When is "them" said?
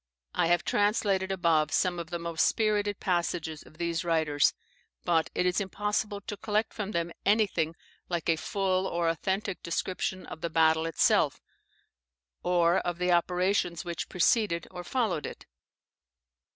6.89-7.11